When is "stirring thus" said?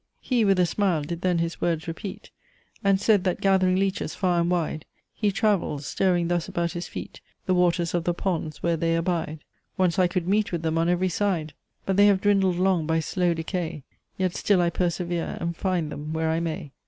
5.83-6.47